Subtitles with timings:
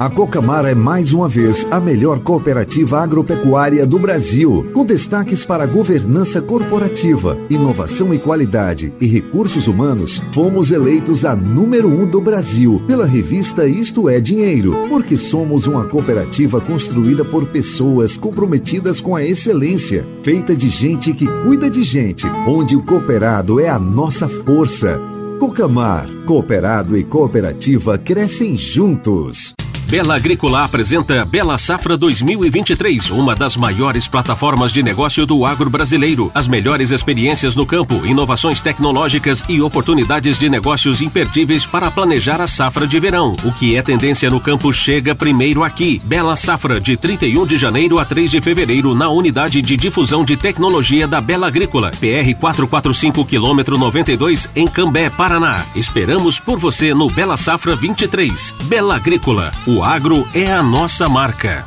[0.00, 5.66] A Cocamar é mais uma vez a melhor cooperativa agropecuária do Brasil, com destaques para
[5.66, 10.22] governança corporativa, inovação e qualidade e recursos humanos.
[10.32, 15.84] Fomos eleitos a número um do Brasil pela revista Isto é Dinheiro, porque somos uma
[15.84, 22.26] cooperativa construída por pessoas comprometidas com a excelência, feita de gente que cuida de gente,
[22.48, 24.98] onde o cooperado é a nossa força.
[25.38, 29.52] Cocamar, cooperado e cooperativa crescem juntos.
[29.90, 36.30] Bela Agrícola apresenta Bela Safra 2023, uma das maiores plataformas de negócio do agro brasileiro.
[36.32, 42.46] As melhores experiências no campo, inovações tecnológicas e oportunidades de negócios imperdíveis para planejar a
[42.46, 43.34] safra de verão.
[43.42, 46.00] O que é tendência no campo chega primeiro aqui.
[46.04, 50.36] Bela Safra, de 31 de janeiro a 3 de fevereiro, na unidade de difusão de
[50.36, 55.66] tecnologia da Bela Agrícola, PR 445 km 92, em Cambé, Paraná.
[55.74, 58.54] Esperamos por você no Bela Safra 23.
[58.68, 61.64] Bela Agrícola, o agro é a nossa marca.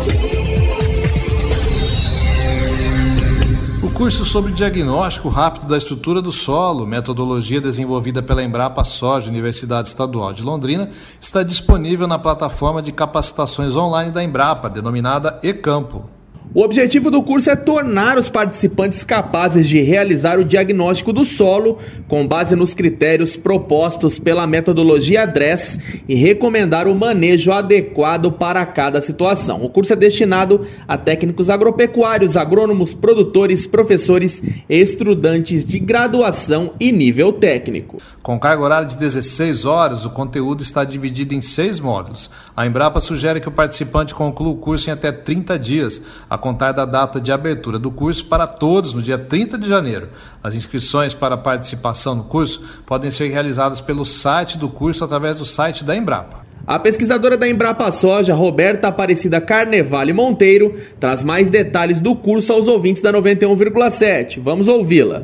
[3.95, 10.33] Curso sobre diagnóstico rápido da estrutura do solo, metodologia desenvolvida pela Embrapa Soja, Universidade Estadual
[10.33, 16.09] de Londrina, está disponível na plataforma de capacitações online da Embrapa, denominada eCampo.
[16.55, 21.79] O objetivo do curso é tornar os participantes capazes de realizar o diagnóstico do solo
[22.07, 25.77] com base nos critérios propostos pela metodologia DRESS
[26.07, 29.65] e recomendar o manejo adequado para cada situação.
[29.65, 36.89] O curso é destinado a técnicos agropecuários, agrônomos, produtores, professores e estudantes de graduação e
[36.89, 38.01] nível técnico.
[38.23, 42.29] Com carga horária de 16 horas, o conteúdo está dividido em seis módulos.
[42.55, 46.73] A Embrapa sugere que o participante conclua o curso em até 30 dias, a contar
[46.73, 50.09] da data de abertura do curso para todos no dia 30 de janeiro.
[50.43, 55.45] As inscrições para participação no curso podem ser realizadas pelo site do curso através do
[55.45, 56.45] site da Embrapa.
[56.67, 62.67] A pesquisadora da Embrapa Soja, Roberta Aparecida Carnevale Monteiro, traz mais detalhes do curso aos
[62.67, 64.39] ouvintes da 91,7.
[64.39, 65.23] Vamos ouvi-la.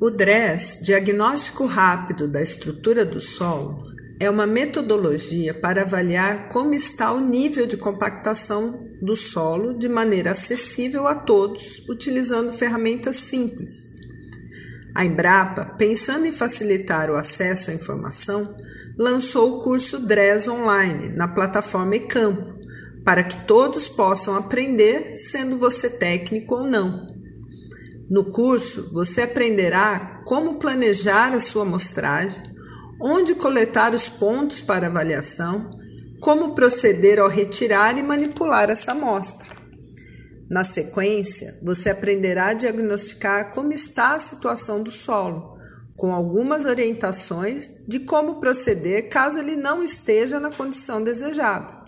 [0.00, 7.12] O DRES, Diagnóstico Rápido da Estrutura do Solo, é uma metodologia para avaliar como está
[7.12, 13.94] o nível de compactação do solo de maneira acessível a todos, utilizando ferramentas simples.
[14.94, 18.56] A Embrapa, pensando em facilitar o acesso à informação,
[18.96, 22.54] lançou o curso DRES Online na plataforma eCampo,
[23.04, 27.12] para que todos possam aprender, sendo você técnico ou não.
[28.08, 32.53] No curso, você aprenderá como planejar a sua amostragem,
[33.06, 35.78] onde coletar os pontos para avaliação,
[36.22, 39.54] como proceder ao retirar e manipular essa amostra.
[40.48, 45.58] Na sequência, você aprenderá a diagnosticar como está a situação do solo,
[45.94, 51.84] com algumas orientações de como proceder caso ele não esteja na condição desejada.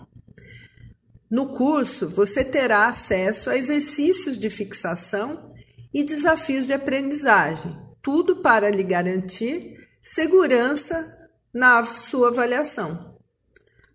[1.31, 5.55] No curso, você terá acesso a exercícios de fixação
[5.91, 7.71] e desafios de aprendizagem,
[8.03, 13.17] tudo para lhe garantir segurança na sua avaliação.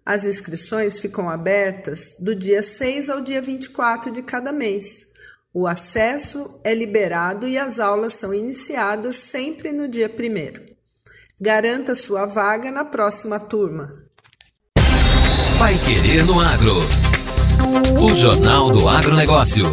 [0.05, 5.07] As inscrições ficam abertas do dia 6 ao dia 24 de cada mês.
[5.55, 10.63] O acesso é liberado e as aulas são iniciadas sempre no dia primeiro.
[11.41, 13.93] Garanta sua vaga na próxima turma.
[15.59, 16.77] Vai Querer no Agro.
[18.03, 19.71] O Jornal do Agronegócio.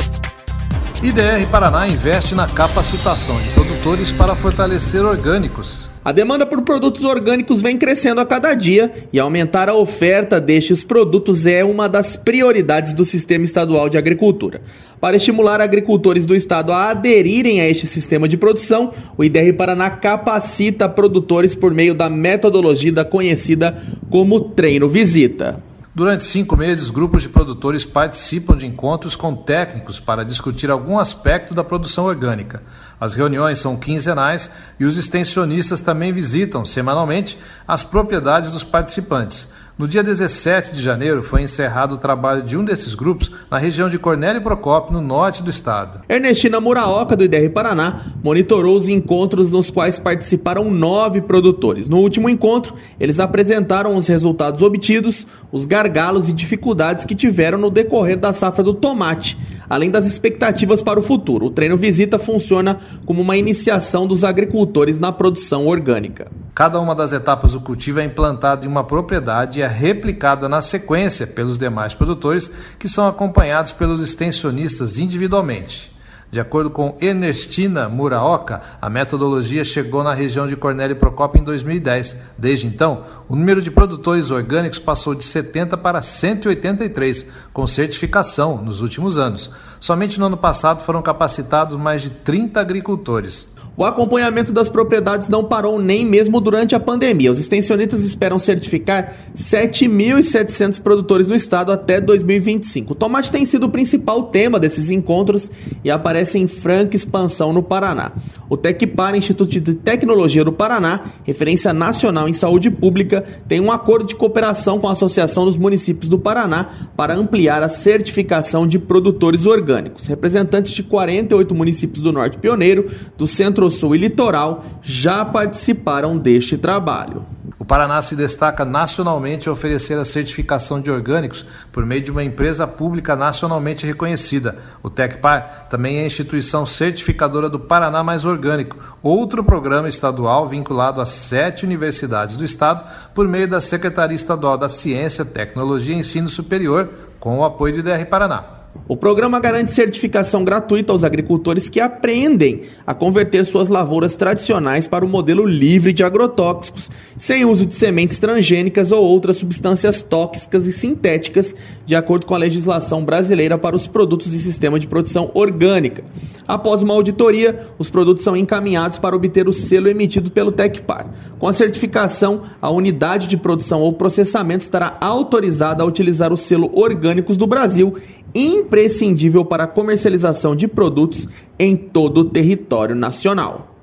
[1.01, 5.88] IDR Paraná investe na capacitação de produtores para fortalecer orgânicos.
[6.03, 10.81] A demanda por produtos orgânicos vem crescendo a cada dia e aumentar a oferta destes
[10.81, 14.61] produtos é uma das prioridades do Sistema Estadual de Agricultura.
[15.01, 19.89] Para estimular agricultores do estado a aderirem a este sistema de produção, o IDR Paraná
[19.89, 23.77] capacita produtores por meio da metodologia conhecida
[24.09, 25.68] como Treino Visita.
[25.93, 31.55] Durante cinco meses, grupos de produtores participam de encontros com técnicos para discutir algum aspecto
[31.55, 32.61] da produção orgânica.
[33.01, 39.49] As reuniões são quinzenais e os extensionistas também visitam semanalmente as propriedades dos participantes.
[39.79, 43.89] No dia 17 de janeiro foi encerrado o trabalho de um desses grupos na região
[43.89, 46.01] de Cornélio Procópio, no norte do estado.
[46.09, 51.87] Ernestina Muraoka, do IDR Paraná, monitorou os encontros nos quais participaram nove produtores.
[51.87, 57.69] No último encontro, eles apresentaram os resultados obtidos, os gargalos e dificuldades que tiveram no
[57.69, 59.37] decorrer da safra do tomate,
[59.69, 61.45] além das expectativas para o futuro.
[61.45, 66.31] O treino visita funciona como uma iniciação dos agricultores na produção orgânica.
[66.55, 70.61] Cada uma das etapas do cultivo é implantada em uma propriedade e é replicada na
[70.61, 75.98] sequência pelos demais produtores, que são acompanhados pelos extensionistas individualmente.
[76.31, 82.15] De acordo com Ernestina Muraoka, a metodologia chegou na região de Cornélio Procópio em 2010.
[82.37, 88.81] Desde então, o número de produtores orgânicos passou de 70 para 183, com certificação nos
[88.81, 89.49] últimos anos.
[89.79, 93.47] Somente no ano passado foram capacitados mais de 30 agricultores.
[93.79, 97.31] O acompanhamento das propriedades não parou nem mesmo durante a pandemia.
[97.31, 102.91] Os extensionistas esperam certificar 7.700 produtores no estado até 2025.
[102.91, 105.49] O tomate tem sido o principal tema desses encontros
[105.81, 108.11] e aparece em franca expansão no Paraná.
[108.49, 114.07] O Tecpar, Instituto de Tecnologia do Paraná, referência nacional em saúde pública, tem um acordo
[114.07, 119.45] de cooperação com a Associação dos Municípios do Paraná para ampliar a certificação de produtores
[119.45, 120.05] orgânicos.
[120.07, 126.57] Representantes de 48 municípios do Norte Pioneiro, do Centro Sul e Litoral já participaram deste
[126.57, 127.25] trabalho.
[127.59, 132.23] O Paraná se destaca nacionalmente ao oferecer a certificação de orgânicos por meio de uma
[132.23, 134.57] empresa pública nacionalmente reconhecida.
[134.81, 141.01] O Tecpar também é a instituição certificadora do Paraná Mais Orgânico, outro programa estadual vinculado
[141.01, 146.29] a sete universidades do estado por meio da Secretaria Estadual da Ciência, Tecnologia e Ensino
[146.29, 146.89] Superior,
[147.19, 148.58] com o apoio do IDR Paraná.
[148.87, 155.05] O programa garante certificação gratuita aos agricultores que aprendem a converter suas lavouras tradicionais para
[155.05, 160.71] o modelo livre de agrotóxicos, sem uso de sementes transgênicas ou outras substâncias tóxicas e
[160.71, 161.55] sintéticas,
[161.85, 166.03] de acordo com a legislação brasileira para os produtos de sistema de produção orgânica.
[166.47, 171.07] Após uma auditoria, os produtos são encaminhados para obter o selo emitido pelo Tecpar.
[171.37, 176.71] Com a certificação, a unidade de produção ou processamento estará autorizada a utilizar o selo
[176.73, 177.95] Orgânicos do Brasil
[178.33, 181.27] imprescindível para a comercialização de produtos
[181.57, 183.75] em todo o território nacional.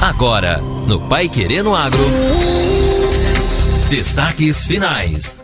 [0.00, 2.00] Agora, no Pai Querendo Agro.
[3.88, 5.40] Destaques finais.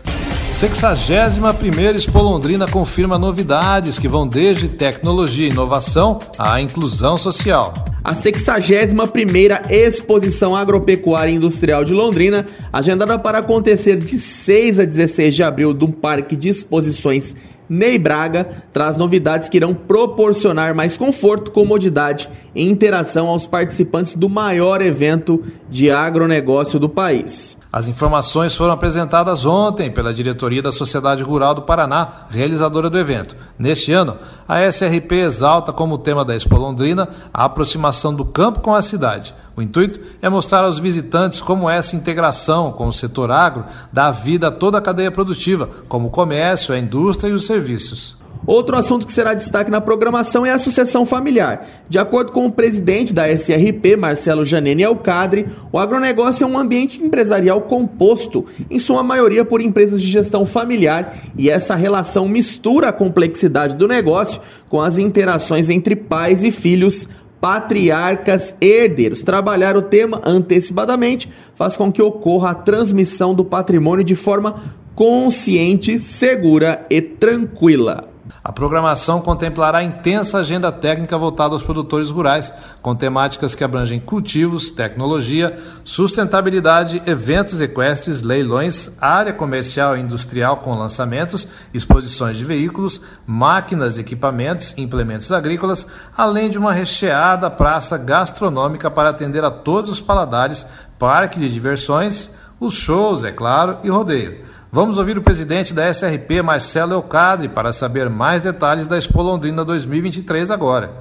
[0.53, 7.73] 61ª Expo Londrina confirma novidades que vão desde tecnologia e inovação à inclusão social.
[8.03, 15.35] A 61ª Exposição Agropecuária e Industrial de Londrina, agendada para acontecer de 6 a 16
[15.35, 17.35] de abril do Parque de Exposições
[17.69, 24.27] Ney Braga traz novidades que irão proporcionar mais conforto, comodidade e interação aos participantes do
[24.27, 27.57] maior evento de agronegócio do país.
[27.71, 33.35] As informações foram apresentadas ontem pela diretoria da Sociedade Rural do Paraná, realizadora do evento.
[33.59, 38.73] Neste ano, a SRP exalta como tema da Expo Londrina a aproximação do campo com
[38.73, 39.35] a cidade.
[39.55, 44.47] O intuito é mostrar aos visitantes como essa integração com o setor agro dá vida
[44.47, 48.18] a toda a cadeia produtiva, como o comércio, a indústria e os serviços.
[48.45, 51.67] Outro assunto que será destaque na programação é a sucessão familiar.
[51.89, 57.03] De acordo com o presidente da SRP, Marcelo Janene Alcadre, o agronegócio é um ambiente
[57.03, 62.93] empresarial composto, em sua maioria por empresas de gestão familiar, e essa relação mistura a
[62.93, 67.07] complexidade do negócio com as interações entre pais e filhos,
[67.41, 69.21] patriarcas herdeiros.
[69.21, 74.61] Trabalhar o tema antecipadamente faz com que ocorra a transmissão do patrimônio de forma
[74.95, 78.09] consciente, segura e tranquila.
[78.43, 84.71] A programação contemplará intensa agenda técnica voltada aos produtores rurais, com temáticas que abrangem cultivos,
[84.71, 93.97] tecnologia, sustentabilidade, eventos equestres, leilões, área comercial e industrial com lançamentos, exposições de veículos, máquinas,
[93.97, 95.85] equipamentos e implementos agrícolas,
[96.17, 100.65] além de uma recheada praça gastronômica para atender a todos os paladares,
[100.97, 104.43] parque de diversões, os shows, é claro, e rodeio.
[104.71, 109.65] Vamos ouvir o presidente da SRP, Marcelo Eucadre, para saber mais detalhes da Expo Londrina
[109.65, 110.91] 2023 agora.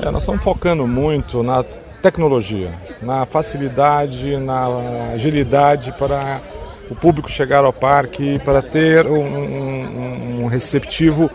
[0.00, 1.64] É, nós estamos focando muito na
[2.00, 2.70] tecnologia,
[3.02, 6.40] na facilidade, na agilidade para
[6.88, 11.28] o público chegar ao parque, para ter um, um, um receptivo